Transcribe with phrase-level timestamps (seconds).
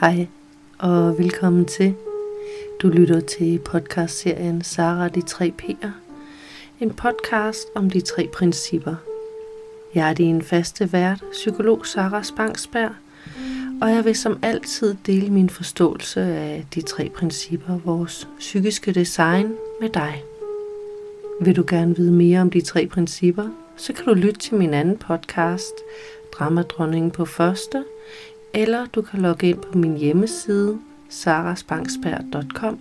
[0.00, 0.26] Hej
[0.78, 1.94] og velkommen til.
[2.82, 5.88] Du lytter til podcastserien Sara de tre P'er.
[6.80, 8.94] En podcast om de tre principper.
[9.94, 12.90] Jeg er din faste vært, psykolog Sara Spangsberg,
[13.82, 19.54] og jeg vil som altid dele min forståelse af de tre principper, vores psykiske design,
[19.80, 20.22] med dig.
[21.40, 24.74] Vil du gerne vide mere om de tre principper, så kan du lytte til min
[24.74, 25.74] anden podcast,
[26.32, 27.84] Dramadronningen på første,
[28.54, 30.78] eller du kan logge ind på min hjemmeside,
[31.08, 32.78] sarasbangsberg.com.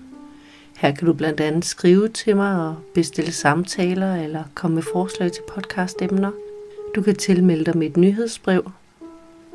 [0.78, 5.31] Her kan du blandt andet skrive til mig og bestille samtaler eller komme med forslag
[5.31, 6.31] til podcastemner.
[6.95, 8.72] Du kan tilmelde dig mit nyhedsbrev,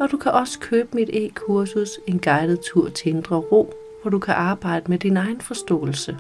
[0.01, 4.19] og du kan også købe mit e-kursus En guided tur til indre ro, hvor du
[4.19, 6.17] kan arbejde med din egen forståelse.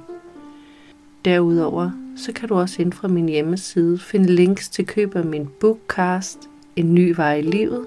[1.24, 5.48] Derudover så kan du også ind fra min hjemmeside finde links til køb af min
[5.60, 6.38] bookcast
[6.76, 7.86] En ny vej i livet,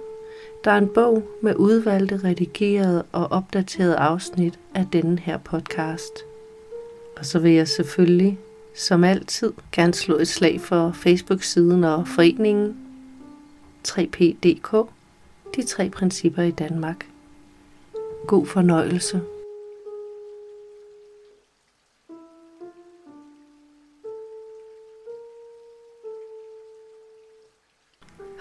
[0.63, 6.11] der er en bog med udvalgte, redigerede og opdaterede afsnit af denne her podcast.
[7.17, 8.39] Og så vil jeg selvfølgelig,
[8.75, 12.77] som altid, gerne slå et slag for Facebook-siden og foreningen
[13.87, 14.87] 3PDK,
[15.55, 17.05] de tre principper i Danmark.
[18.27, 19.21] God fornøjelse.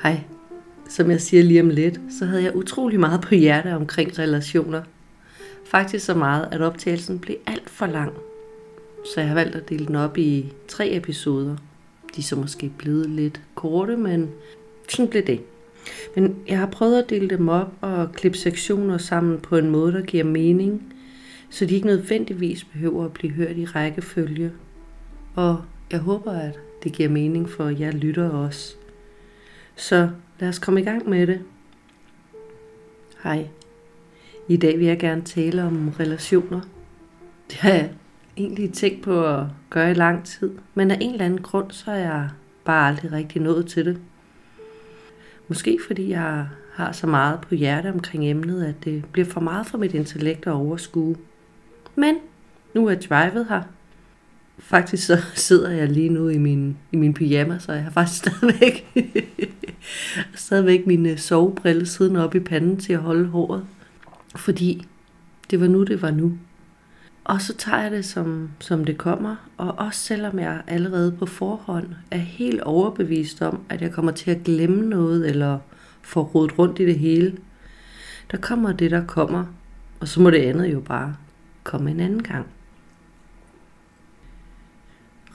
[0.02, 0.35] Hej.
[0.88, 4.82] Som jeg siger lige om lidt, så havde jeg utrolig meget på hjerte omkring relationer.
[5.66, 8.12] Faktisk så meget, at optagelsen blev alt for lang.
[9.14, 11.56] Så jeg har valgt at dele den op i tre episoder.
[12.16, 14.30] De er så måske blevet lidt korte, men
[14.88, 15.40] sådan blev det.
[16.14, 19.92] Men jeg har prøvet at dele dem op og klippe sektioner sammen på en måde,
[19.92, 20.82] der giver mening,
[21.50, 24.52] så de ikke nødvendigvis behøver at blive hørt i rækkefølge.
[25.34, 28.76] Og jeg håber, at det giver mening for jer lytter også.
[29.76, 31.42] Så lad os komme i gang med det.
[33.22, 33.48] Hej.
[34.48, 36.60] I dag vil jeg gerne tale om relationer.
[37.50, 37.90] Det har jeg
[38.36, 41.90] egentlig tænkt på at gøre i lang tid, men af en eller anden grund, så
[41.90, 42.28] er jeg
[42.64, 44.00] bare aldrig rigtig nået til det.
[45.48, 49.66] Måske fordi jeg har så meget på hjerte omkring emnet, at det bliver for meget
[49.66, 51.16] for mit intellekt at overskue.
[51.94, 52.16] Men
[52.74, 53.62] nu er drivet her,
[54.58, 58.18] Faktisk så sidder jeg lige nu i min, i min pyjama, så jeg har faktisk
[58.24, 58.86] stadigvæk,
[60.34, 63.64] stadigvæk mine øh, sovebrille siden op i panden til at holde håret.
[64.36, 64.86] Fordi
[65.50, 66.38] det var nu, det var nu.
[67.24, 69.36] Og så tager jeg det, som, som det kommer.
[69.56, 74.30] Og også selvom jeg allerede på forhånd er helt overbevist om, at jeg kommer til
[74.30, 75.58] at glemme noget, eller
[76.02, 77.36] få rodet rundt i det hele,
[78.30, 79.44] der kommer det, der kommer.
[80.00, 81.16] Og så må det andet jo bare
[81.64, 82.46] komme en anden gang.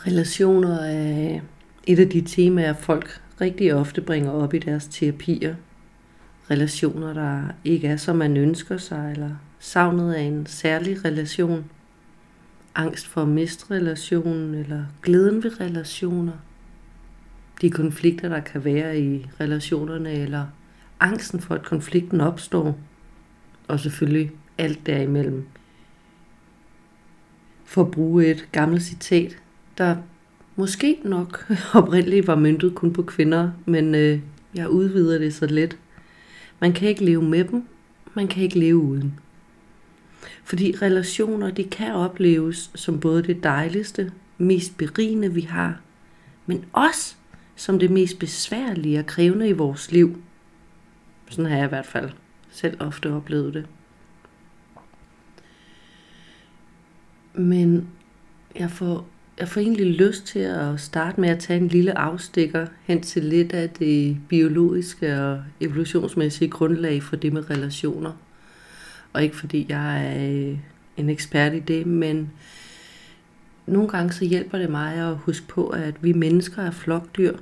[0.08, 1.40] Relationer er
[1.88, 5.56] et af de temaer, folk rigtig ofte bringer op i deres terapier.
[6.52, 9.30] Relationer, der ikke er, som man ønsker sig, eller
[9.60, 11.66] savnet af en særlig relation.
[12.76, 16.34] Angst for at miste relationen, eller glæden ved relationer.
[17.62, 20.46] De konflikter, der kan være i relationerne, eller
[21.00, 22.78] angsten for, at konflikten opstår.
[23.68, 25.48] Og selvfølgelig alt derimellem.
[27.66, 29.38] For at bruge et gammelt citat,
[29.78, 29.96] der
[30.56, 34.20] måske nok oprindeligt var myndet kun på kvinder, men øh,
[34.56, 35.78] jeg udvider det så let.
[36.60, 37.68] Man kan ikke leve med dem,
[38.14, 39.20] man kan ikke leve uden.
[40.44, 45.82] Fordi relationer, de kan opleves som både det dejligste, mest berigende vi har,
[46.46, 47.16] men også
[47.56, 50.22] som det mest besværlige og krævende i vores liv.
[51.30, 52.10] Sådan har jeg i hvert fald
[52.52, 53.66] selv ofte oplevet det.
[57.34, 57.88] Men
[58.56, 59.08] jeg får
[59.40, 63.24] jeg får egentlig lyst til at starte med at tage en lille afstikker hen til
[63.24, 68.12] lidt af det biologiske og evolutionsmæssige grundlag for det med relationer.
[69.14, 70.58] Og ikke fordi jeg er øh,
[70.98, 72.32] en ekspert i det, men
[73.66, 77.38] nogle gange så hjælper det mig at huske på, at vi mennesker er flokdyr.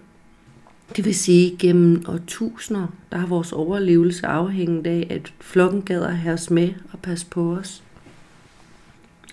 [0.96, 6.04] Det vil sige, at gennem årtusinder, der har vores overlevelse afhængt af, at flokken gad
[6.04, 7.84] at have os med og passe på os.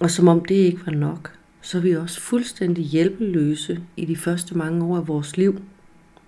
[0.00, 1.35] Og som om det ikke var nok,
[1.66, 5.62] så er vi også fuldstændig hjælpeløse i de første mange år af vores liv.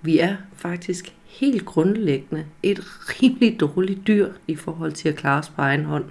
[0.03, 5.49] Vi er faktisk helt grundlæggende et rimelig dårligt dyr i forhold til at klare os
[5.49, 6.05] på egen hånd.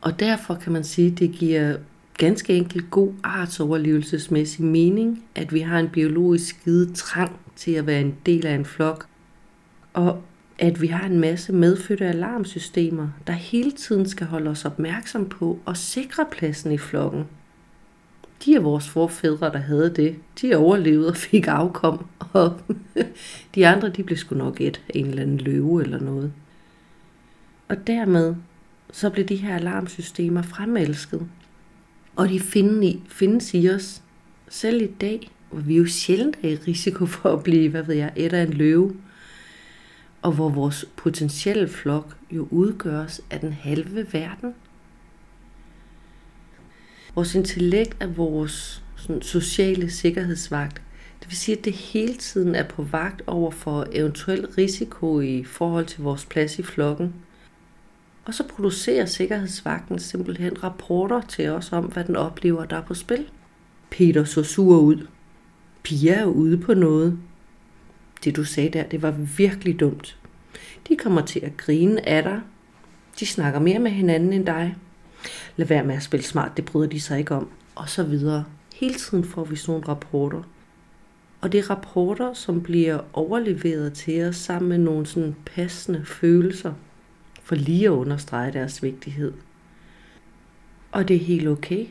[0.00, 1.76] Og derfor kan man sige, at det giver
[2.18, 8.00] ganske enkelt god artsoverlevelsesmæssig mening, at vi har en biologisk skide trang til at være
[8.00, 9.06] en del af en flok.
[9.92, 10.22] Og
[10.58, 15.58] at vi har en masse medfødte alarmsystemer, der hele tiden skal holde os opmærksom på
[15.64, 17.24] og sikre pladsen i flokken–
[18.44, 20.16] de er vores forfædre, der havde det.
[20.42, 22.60] De overlevede og fik afkom, og
[23.54, 26.32] de andre, de blev sgu nok et af en eller anden løve eller noget.
[27.68, 28.34] Og dermed,
[28.92, 31.28] så blev de her alarmsystemer fremelsket.
[32.16, 32.40] Og de
[33.08, 34.02] findes i os
[34.48, 37.94] selv i dag, hvor vi jo sjældent er i risiko for at blive, hvad ved
[37.94, 38.96] jeg, et af en løve.
[40.22, 44.54] Og hvor vores potentielle flok jo udgøres af den halve verden.
[47.20, 50.82] Vores intellekt er vores sådan, sociale sikkerhedsvagt.
[51.20, 55.44] Det vil sige, at det hele tiden er på vagt over for eventuel risiko i
[55.44, 57.14] forhold til vores plads i flokken.
[58.24, 62.94] Og så producerer sikkerhedsvagten simpelthen rapporter til os om, hvad den oplever, der er på
[62.94, 63.26] spil.
[63.90, 65.06] Peter så sur ud.
[65.82, 67.18] Pia er ude på noget.
[68.24, 70.18] Det du sagde der, det var virkelig dumt.
[70.88, 72.40] De kommer til at grine af dig.
[73.20, 74.76] De snakker mere med hinanden end dig.
[75.56, 77.50] Lad være med at spille smart, det bryder de sig ikke om.
[77.74, 78.44] Og så videre.
[78.74, 80.42] Hele tiden får vi sådan nogle rapporter.
[81.40, 86.72] Og det er rapporter, som bliver overleveret til os sammen med nogle sådan passende følelser,
[87.42, 89.32] for lige at understrege deres vigtighed.
[90.92, 91.86] Og det er helt okay.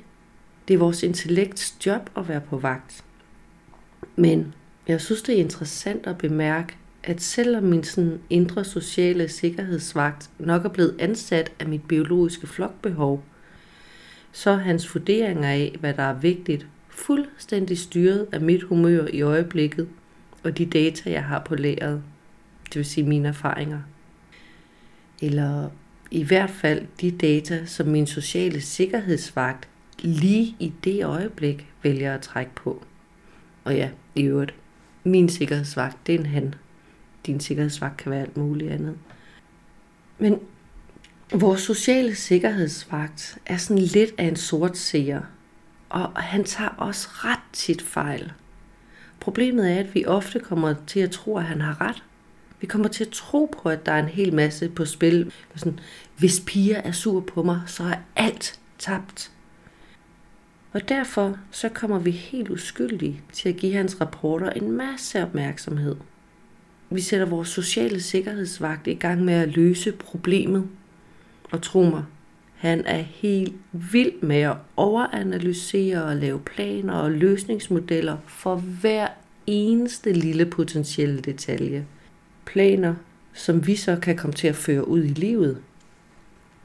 [0.67, 3.03] Det er vores intellekts job at være på vagt.
[4.15, 4.53] Men
[4.87, 6.75] jeg synes, det er interessant at bemærke,
[7.09, 13.23] at selvom min sådan indre sociale sikkerhedsvagt nok er blevet ansat af mit biologiske flokbehov,
[14.31, 19.21] så er hans vurderinger af, hvad der er vigtigt, fuldstændig styret af mit humør i
[19.21, 19.87] øjeblikket
[20.43, 22.03] og de data, jeg har på lageret,
[22.65, 23.81] det vil sige mine erfaringer.
[25.21, 25.69] Eller
[26.11, 29.67] i hvert fald de data, som min sociale sikkerhedsvagt
[29.99, 32.83] lige i det øjeblik vælger at trække på.
[33.63, 34.53] Og ja, i øvrigt,
[35.03, 36.55] min sikkerhedsvagt, det er en han.
[37.25, 38.97] Din sikkerhedsvagt kan være alt muligt andet.
[40.17, 40.39] Men
[41.33, 45.21] vores sociale sikkerhedsvagt er sådan lidt af en sort seer,
[45.89, 48.31] og han tager også ret tit fejl.
[49.19, 52.03] Problemet er, at vi ofte kommer til at tro, at han har ret.
[52.61, 55.33] Vi kommer til at tro på, at der er en hel masse på spil.
[55.55, 55.79] Sådan,
[56.17, 59.31] hvis piger er sur på mig, så er alt tabt.
[60.73, 65.95] Og derfor så kommer vi helt uskyldige til at give hans rapporter en masse opmærksomhed.
[66.89, 70.67] Vi sætter vores sociale sikkerhedsvagt i gang med at løse problemet.
[71.51, 72.03] Og tro mig,
[72.55, 79.07] han er helt vild med at overanalysere og lave planer og løsningsmodeller for hver
[79.47, 81.85] eneste lille potentielle detalje.
[82.45, 82.95] Planer,
[83.33, 85.57] som vi så kan komme til at føre ud i livet.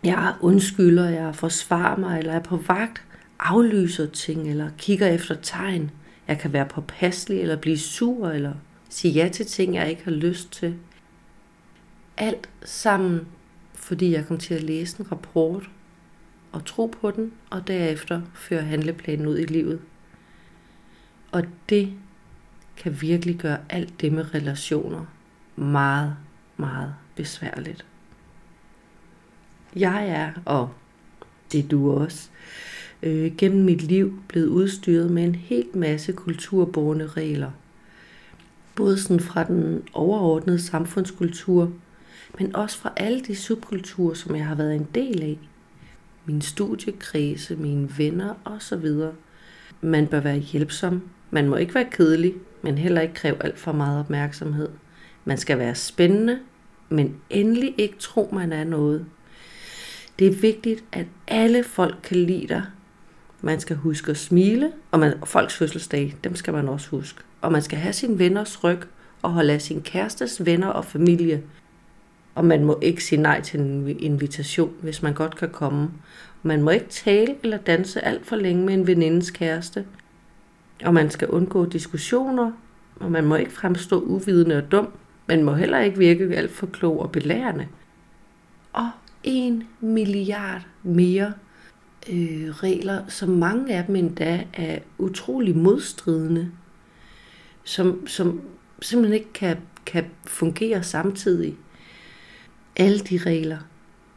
[0.04, 3.02] Jeg undskylder, jeg forsvarer mig, eller er på vagt,
[3.38, 5.90] aflyser ting, eller kigger efter tegn.
[6.28, 8.52] Jeg kan være påpasselig, eller blive sur, eller
[8.94, 10.76] sige ja til ting, jeg ikke har lyst til.
[12.16, 13.26] Alt sammen,
[13.74, 15.70] fordi jeg kom til at læse en rapport
[16.52, 19.80] og tro på den, og derefter føre handleplanen ud i livet.
[21.32, 21.92] Og det
[22.76, 25.04] kan virkelig gøre alt det med relationer
[25.56, 26.16] meget,
[26.56, 27.86] meget besværligt.
[29.76, 30.70] Jeg er, og
[31.52, 32.28] det er du også,
[33.02, 37.50] øh, gennem mit liv blevet udstyret med en helt masse kulturborne regler.
[38.76, 41.72] Både sådan fra den overordnede samfundskultur,
[42.38, 45.38] men også fra alle de subkulturer, som jeg har været en del af
[46.26, 48.86] min studiekredse, mine venner osv.
[49.80, 51.02] Man bør være hjælpsom.
[51.30, 54.68] Man må ikke være kedelig, men heller ikke kræve alt for meget opmærksomhed.
[55.24, 56.38] Man skal være spændende,
[56.88, 59.06] men endelig ikke tro, man er noget.
[60.18, 62.62] Det er vigtigt, at alle folk kan lide dig.
[63.40, 67.20] Man skal huske at smile, og man, folks fødselsdag, dem skal man også huske.
[67.44, 68.80] Og man skal have sin venners ryg,
[69.22, 71.42] og holde af sin kærestes venner og familie
[72.34, 75.90] og man må ikke sige nej til en invitation, hvis man godt kan komme.
[76.42, 79.84] Man må ikke tale eller danse alt for længe med en venindes kæreste.
[80.84, 82.52] Og man skal undgå diskussioner,
[83.00, 84.88] og man må ikke fremstå uvidende og dum.
[85.28, 87.66] Man må heller ikke virke alt for klog og belærende.
[88.72, 88.90] Og
[89.22, 91.32] en milliard mere
[92.10, 96.50] øh, regler, som mange af dem endda er utrolig modstridende,
[97.64, 98.40] som, som
[98.82, 99.56] simpelthen ikke kan,
[99.86, 101.56] kan fungere samtidig
[102.76, 103.58] alle de regler,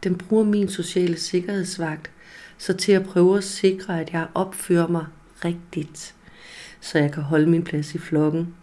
[0.04, 2.12] den bruger min sociale sikkerhedsvagt
[2.58, 5.06] så til at prøve at sikre, at jeg opfører mig
[5.46, 6.16] rigtigt,
[6.82, 8.56] så jeg kan holde min plads i flokken.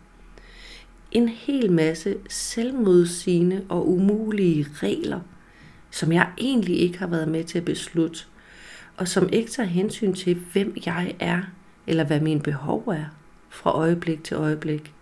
[1.12, 5.20] En hel masse selvmodsigende og umulige regler,
[5.90, 8.24] som jeg egentlig ikke har været med til at beslutte,
[8.96, 11.42] og som ikke tager hensyn til, hvem jeg er,
[11.86, 13.04] eller hvad mine behov er,
[13.54, 14.94] fra øjeblik til øjeblik.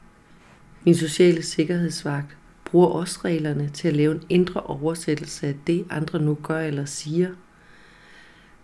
[0.85, 6.19] Min sociale sikkerhedsvagt bruger også reglerne til at lave en indre oversættelse af det, andre
[6.19, 7.31] nu gør eller siger.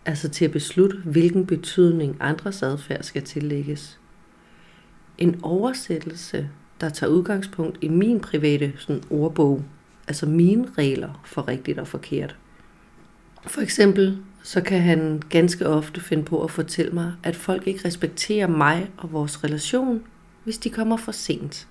[0.05, 3.99] Altså til at beslutte, hvilken betydning andres adfærd skal tillægges.
[5.19, 9.65] En oversættelse, der tager udgangspunkt i min private sådan, ordbog,
[10.09, 12.37] altså mine regler for rigtigt og forkert.
[13.47, 14.19] For eksempel
[14.49, 18.91] så kan han ganske ofte finde på at fortælle mig, at folk ikke respekterer mig
[18.97, 20.03] og vores relation,
[20.45, 21.69] hvis de kommer for sent.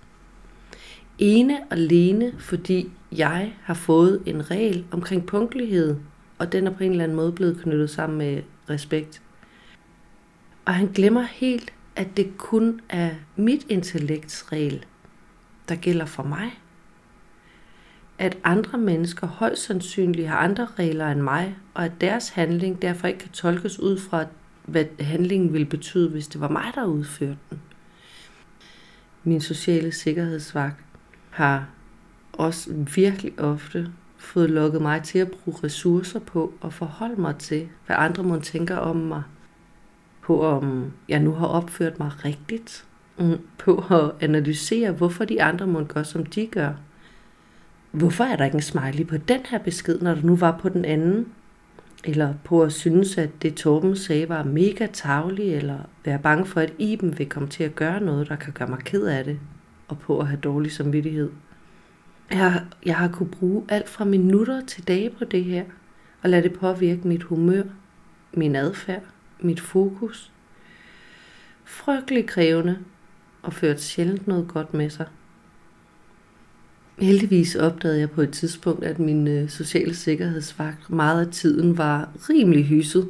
[1.20, 5.96] Ene og alene, fordi jeg har fået en regel omkring punktlighed,
[6.38, 9.22] og den er på en eller anden måde blevet knyttet sammen med respekt.
[10.66, 14.86] Og han glemmer helt, at det kun er mit intellektsregel,
[15.70, 16.52] der gælder for mig.
[18.20, 23.08] At andre mennesker højst sandsynligt har andre regler end mig, og at deres handling derfor
[23.08, 24.26] ikke kan tolkes ud fra,
[24.66, 27.62] hvad handlingen ville betyde, hvis det var mig, der udførte den.
[29.24, 30.84] Min sociale sikkerhedsvagt
[31.30, 31.68] har
[32.34, 37.68] også virkelig ofte fået lukket mig til at bruge ressourcer på at forholde mig til,
[37.86, 39.24] hvad andre må tænker om mig.
[40.22, 42.86] På om jeg nu har opført mig rigtigt.
[43.20, 46.74] Mm, på at analysere, hvorfor de andre må gøre, som de gør.
[47.98, 50.70] Hvorfor er der ikke en smiley på den her besked, når der nu var på
[50.70, 51.28] den anden?
[52.04, 56.62] Eller på at synes, at det Torben sagde var mega tavlig, eller være bange for,
[56.62, 59.40] at Iben vil komme til at gøre noget, der kan gøre mig ked af det,
[59.88, 61.32] og på at have dårlig samvittighed.
[62.32, 65.64] Jeg, jeg har kunne bruge alt fra minutter til dage på det her,
[66.22, 67.64] og lade det påvirke mit humør,
[68.34, 69.04] min adfærd,
[69.40, 70.32] mit fokus.
[71.66, 72.80] Frygtelig krævende
[73.42, 75.06] og ført sjældent noget godt med sig.
[77.00, 82.10] Heldigvis opdagede jeg på et tidspunkt, at min øh, sociale sikkerhedsvagt meget af tiden var
[82.30, 83.10] rimelig hyset,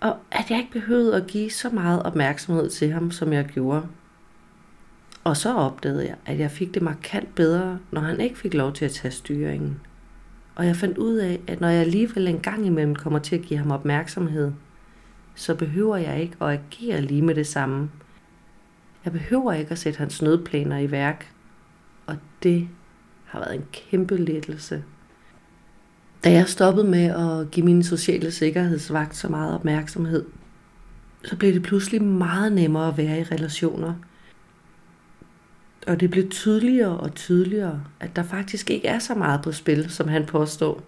[0.00, 3.82] og at jeg ikke behøvede at give så meget opmærksomhed til ham, som jeg gjorde.
[5.24, 8.72] Og så opdagede jeg, at jeg fik det markant bedre, når han ikke fik lov
[8.72, 9.80] til at tage styringen.
[10.54, 13.42] Og jeg fandt ud af, at når jeg alligevel en gang imellem kommer til at
[13.42, 14.52] give ham opmærksomhed,
[15.34, 17.90] så behøver jeg ikke at agere lige med det samme.
[19.04, 21.32] Jeg behøver ikke at sætte hans nødplaner i værk.
[22.06, 22.68] Og det
[23.28, 24.84] har været en kæmpe lettelse.
[26.24, 30.24] Da jeg stoppede med at give min sociale sikkerhedsvagt så meget opmærksomhed,
[31.24, 33.94] så blev det pludselig meget nemmere at være i relationer–
[35.88, 39.90] og det blev tydeligere og tydeligere, at der faktisk ikke er så meget på spil,
[39.90, 40.82] som han påstår.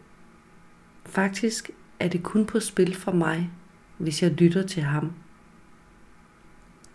[1.07, 1.71] Faktisk
[2.01, 3.51] er det kun på spil for mig,
[3.99, 5.13] hvis jeg lytter til ham.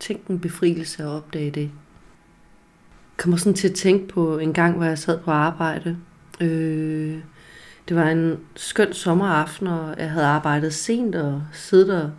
[0.00, 1.70] Tænk en befrielse at opdage det.
[3.16, 5.96] Jeg kommer sådan til at tænke på en gang, hvor jeg sad på arbejde.
[6.40, 7.18] Øh,
[7.88, 12.10] det var en skøn sommeraften, og jeg havde arbejdet sent og siddet og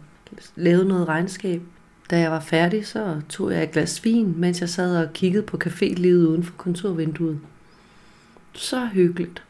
[0.56, 1.62] lavet noget regnskab.
[2.10, 5.44] Da jeg var færdig, så tog jeg et glas vin, mens jeg sad og kiggede
[5.44, 7.39] på cafélivet uden for kontorvinduet.
[8.54, 9.44] Så hyggeligt.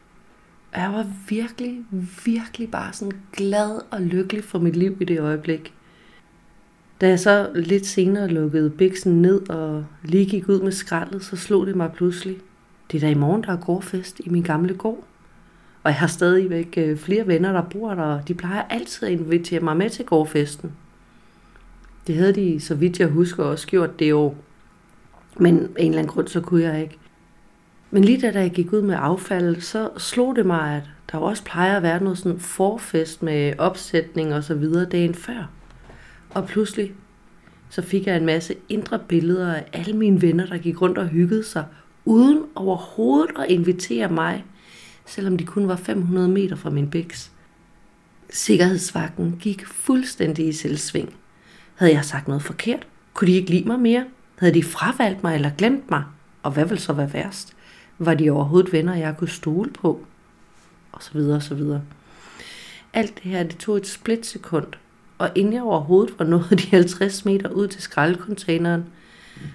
[0.76, 1.84] Jeg var virkelig,
[2.24, 5.74] virkelig bare sådan glad og lykkelig for mit liv i det øjeblik.
[7.00, 11.36] Da jeg så lidt senere lukkede biksen ned og lige gik ud med skraldet, så
[11.36, 12.36] slog det mig pludselig.
[12.92, 15.04] Det er da i morgen, der er gårdfest i min gamle gård.
[15.82, 19.20] Og jeg har stadigvæk øh, flere venner, der bor der, og de plejer altid at
[19.20, 20.72] invitere mig med til gårdfesten.
[22.06, 24.36] Det havde de, så vidt jeg husker, også gjort det år.
[25.36, 26.98] Men af en eller anden grund, så kunne jeg ikke.
[27.90, 31.44] Men lige da jeg gik ud med affald, så slog det mig, at der også
[31.44, 35.50] plejer at være noget sådan forfest med opsætning og så videre dagen før.
[36.30, 36.94] Og pludselig,
[37.70, 41.08] så fik jeg en masse indre billeder af alle mine venner, der gik rundt og
[41.08, 41.64] hyggede sig,
[42.04, 44.44] uden overhovedet at invitere mig,
[45.06, 47.32] selvom de kun var 500 meter fra min bæks.
[48.30, 51.14] Sikkerhedsvagten gik fuldstændig i selvsving.
[51.74, 52.86] Havde jeg sagt noget forkert?
[53.14, 54.06] Kunne de ikke lide mig mere?
[54.38, 56.04] Havde de fravalgt mig eller glemt mig?
[56.42, 57.56] Og hvad ville så være værst?
[57.98, 60.06] Var de overhovedet venner, jeg kunne stole på?
[60.92, 61.82] Og så videre, og så videre.
[62.92, 64.66] Alt det her, det tog et splitsekund.
[65.18, 68.84] Og inden jeg overhovedet var nået de 50 meter ud til skraldekontaineren,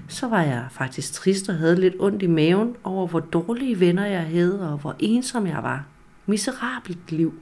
[0.07, 4.05] så var jeg faktisk trist og havde lidt ondt i maven over, hvor dårlige venner
[4.05, 5.85] jeg havde, og hvor ensom jeg var.
[6.25, 7.33] Miserabelt liv.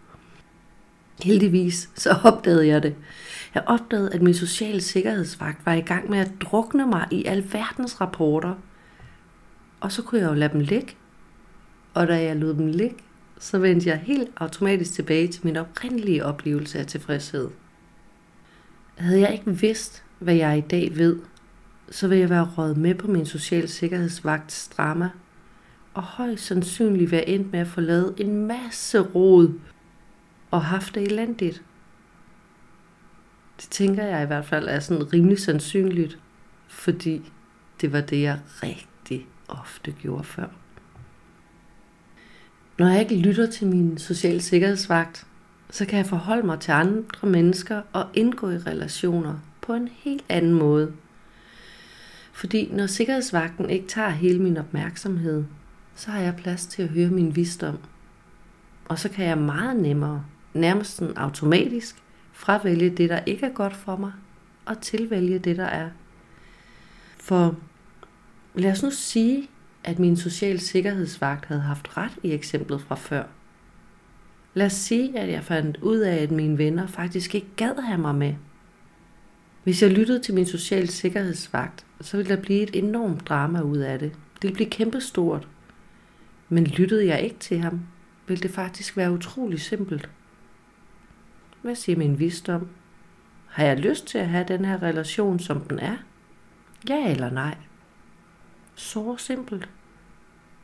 [1.23, 2.95] Heldigvis så opdagede jeg det.
[3.55, 8.01] Jeg opdagede, at min sociale sikkerhedsvagt var i gang med at drukne mig i alverdens
[8.01, 8.53] rapporter.
[9.79, 10.95] Og så kunne jeg jo lade dem ligge.
[11.93, 12.95] Og da jeg lod dem ligge,
[13.39, 17.49] så vendte jeg helt automatisk tilbage til min oprindelige oplevelse af tilfredshed.
[19.01, 21.19] Havde jeg ikke vidst, hvad jeg i dag ved,
[21.89, 25.09] så ville jeg være rådet med på min social sikkerhedsvagt drama,
[25.93, 29.59] og højst sandsynligt være endt med at få lavet en masse rod
[30.51, 31.63] og haft det elendigt.
[33.57, 36.19] Det tænker jeg i hvert fald er sådan rimelig sandsynligt,
[36.67, 37.31] fordi
[37.81, 40.47] det var det, jeg rigtig ofte gjorde før.
[42.77, 45.27] Når jeg ikke lytter til min social sikkerhedsvagt,
[45.71, 50.25] så kan jeg forholde mig til andre mennesker og indgå i relationer på en helt
[50.29, 50.93] anden måde.
[52.33, 55.43] Fordi når sikkerhedsvagten ikke tager hele min opmærksomhed,
[55.95, 57.77] så har jeg plads til at høre min visdom.
[58.85, 61.95] Og så kan jeg meget nemmere nærmest sådan automatisk
[62.33, 64.11] fravælge det, der ikke er godt for mig,
[64.65, 65.89] og tilvælge det, der er.
[67.17, 67.55] For
[68.55, 69.49] lad os nu sige,
[69.83, 73.23] at min social sikkerhedsvagt havde haft ret i eksemplet fra før.
[74.53, 78.01] Lad os sige, at jeg fandt ud af, at mine venner faktisk ikke gad have
[78.01, 78.35] mig med.
[79.63, 83.77] Hvis jeg lyttede til min social sikkerhedsvagt, så ville der blive et enormt drama ud
[83.77, 84.11] af det.
[84.11, 85.47] Det ville blive kæmpestort.
[86.49, 87.81] Men lyttede jeg ikke til ham,
[88.27, 90.09] ville det faktisk være utrolig simpelt.
[91.61, 92.67] Hvad siger min visdom?
[93.47, 95.97] Har jeg lyst til at have den her relation, som den er?
[96.89, 97.57] Ja eller nej?
[98.75, 99.69] Så simpelt.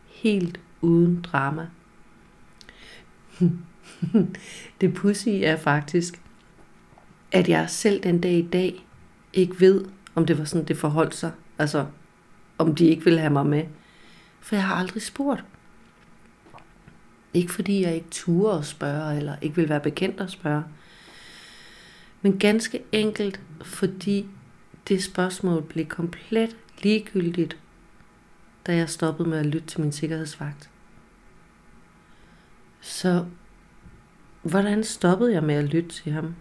[0.08, 1.68] Helt uden drama.
[4.82, 6.22] det pussy er faktisk,
[7.32, 8.86] at jeg selv den dag i dag
[9.34, 11.32] ikke ved, om det var sådan, det forholdt sig.
[11.60, 11.86] Altså,
[12.58, 13.64] om de ikke ville have mig med.
[14.40, 15.44] For jeg har aldrig spurgt.
[17.34, 20.64] Ikke fordi jeg ikke turde at spørge, eller ikke vil være bekendt at spørge.
[22.22, 24.26] Men ganske enkelt, fordi
[24.88, 27.58] det spørgsmål blev komplet ligegyldigt,
[28.68, 30.70] da jeg stoppede med at lytte til min sikkerhedsvagt.
[32.82, 33.26] Så
[34.50, 36.36] hvordan stoppede jeg med at lytte til ham?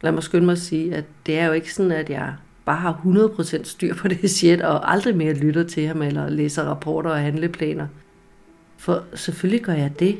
[0.00, 2.76] Lad mig skynde mig at sige, at det er jo ikke sådan, at jeg bare
[2.76, 7.10] har 100% styr på det shit, og aldrig mere lytter til ham, eller læser rapporter
[7.10, 7.86] og handleplaner.
[8.76, 10.18] For selvfølgelig gør jeg det.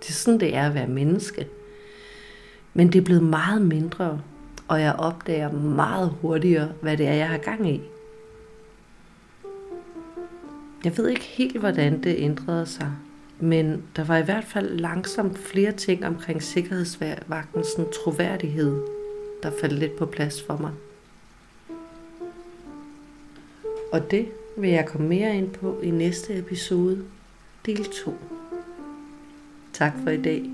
[0.00, 1.46] Det er sådan, det er at være menneske.
[2.74, 4.20] Men det er blevet meget mindre,
[4.68, 7.80] og jeg opdager meget hurtigere, hvad det er, jeg har gang i.
[10.84, 12.92] Jeg ved ikke helt, hvordan det ændrede sig,
[13.40, 18.82] men der var i hvert fald langsomt flere ting omkring sikkerhedsvagtens troværdighed,
[19.42, 20.72] der faldt lidt på plads for mig.
[23.92, 27.04] Og det vil jeg komme mere ind på i næste episode,
[27.66, 28.14] del 2.
[29.72, 30.50] Tak for i dag.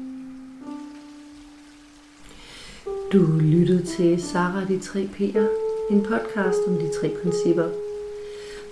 [3.13, 5.49] Du lyttede til Sara de tre P'er,
[5.91, 7.82] en podcast om de tre principper.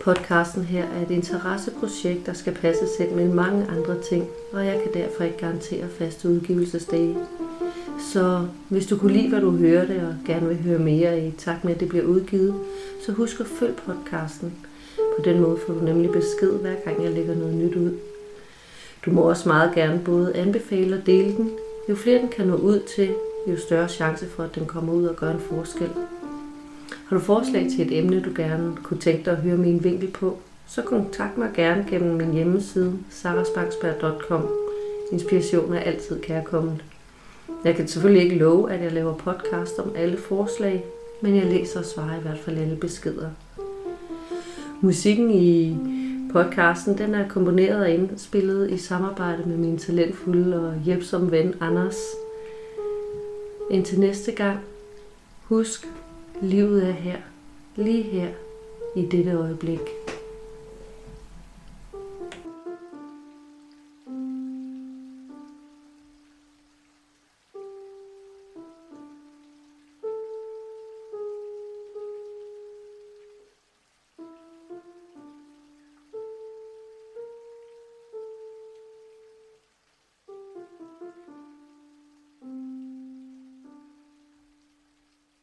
[0.00, 4.80] Podcasten her er et interesseprojekt, der skal passe selv med mange andre ting, og jeg
[4.82, 7.16] kan derfor ikke garantere faste udgivelsesdage.
[8.12, 11.64] Så hvis du kunne lide, hvad du hørte, og gerne vil høre mere i takt
[11.64, 12.54] med, at det bliver udgivet,
[13.06, 14.52] så husk at følge podcasten.
[14.96, 17.92] På den måde får du nemlig besked, hver gang jeg lægger noget nyt ud.
[19.04, 21.50] Du må også meget gerne både anbefale og dele den.
[21.88, 23.14] Jo flere den kan nå ud til,
[23.46, 25.90] jo større chance for, at den kommer ud og gør en forskel.
[27.10, 30.10] Har du forslag til et emne, du gerne kunne tænke dig at høre min vinkel
[30.10, 34.48] på, så kontakt mig gerne gennem min hjemmeside sarasbangsberg.com.
[35.12, 36.84] Inspiration er altid kærkommet.
[37.64, 40.84] Jeg kan selvfølgelig ikke love, at jeg laver podcast om alle forslag,
[41.22, 43.30] men jeg læser og svarer i hvert fald alle beskeder.
[44.80, 45.76] Musikken i
[46.32, 51.96] podcasten den er komponeret og indspillet i samarbejde med min talentfulde og hjælpsomme ven Anders.
[53.70, 54.58] Indtil næste gang,
[55.42, 55.88] husk,
[56.42, 57.18] livet er her,
[57.76, 58.29] lige her,
[58.96, 59.81] i dette øjeblik.